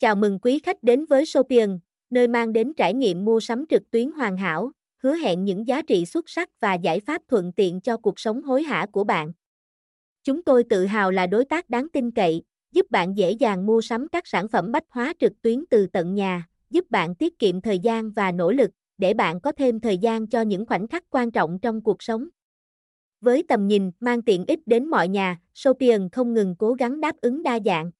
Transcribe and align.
Chào 0.00 0.16
mừng 0.16 0.38
quý 0.38 0.58
khách 0.58 0.82
đến 0.82 1.04
với 1.04 1.26
Sopian, 1.26 1.78
nơi 2.10 2.28
mang 2.28 2.52
đến 2.52 2.72
trải 2.76 2.94
nghiệm 2.94 3.24
mua 3.24 3.40
sắm 3.40 3.64
trực 3.66 3.90
tuyến 3.90 4.10
hoàn 4.10 4.36
hảo, 4.36 4.72
hứa 5.02 5.14
hẹn 5.14 5.44
những 5.44 5.66
giá 5.66 5.82
trị 5.82 6.06
xuất 6.06 6.28
sắc 6.28 6.60
và 6.60 6.74
giải 6.74 7.00
pháp 7.00 7.22
thuận 7.28 7.52
tiện 7.52 7.80
cho 7.80 7.96
cuộc 7.96 8.18
sống 8.20 8.42
hối 8.42 8.62
hả 8.62 8.86
của 8.92 9.04
bạn. 9.04 9.32
Chúng 10.24 10.42
tôi 10.42 10.64
tự 10.64 10.86
hào 10.86 11.10
là 11.10 11.26
đối 11.26 11.44
tác 11.44 11.70
đáng 11.70 11.88
tin 11.92 12.10
cậy, 12.10 12.42
giúp 12.72 12.90
bạn 12.90 13.16
dễ 13.16 13.30
dàng 13.30 13.66
mua 13.66 13.80
sắm 13.80 14.08
các 14.08 14.26
sản 14.26 14.48
phẩm 14.48 14.72
bách 14.72 14.84
hóa 14.90 15.14
trực 15.18 15.32
tuyến 15.42 15.64
từ 15.70 15.86
tận 15.86 16.14
nhà, 16.14 16.48
giúp 16.70 16.90
bạn 16.90 17.14
tiết 17.14 17.38
kiệm 17.38 17.60
thời 17.60 17.78
gian 17.78 18.10
và 18.10 18.32
nỗ 18.32 18.52
lực 18.52 18.70
để 18.98 19.14
bạn 19.14 19.40
có 19.40 19.52
thêm 19.52 19.80
thời 19.80 19.98
gian 19.98 20.26
cho 20.26 20.42
những 20.42 20.66
khoảnh 20.66 20.88
khắc 20.88 21.04
quan 21.10 21.30
trọng 21.30 21.58
trong 21.58 21.80
cuộc 21.80 22.02
sống. 22.02 22.28
Với 23.20 23.44
tầm 23.48 23.66
nhìn 23.66 23.90
mang 24.00 24.22
tiện 24.22 24.44
ích 24.46 24.60
đến 24.66 24.86
mọi 24.86 25.08
nhà, 25.08 25.40
Sopian 25.54 26.08
không 26.10 26.34
ngừng 26.34 26.56
cố 26.58 26.72
gắng 26.72 27.00
đáp 27.00 27.16
ứng 27.20 27.42
đa 27.42 27.58
dạng 27.64 27.90